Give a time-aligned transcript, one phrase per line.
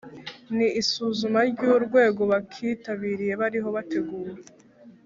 [0.55, 4.33] Ni isuzuma ry’urwego abakitabiriye bariho bategura